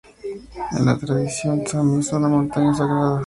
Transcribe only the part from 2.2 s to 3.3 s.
montaña sagrada.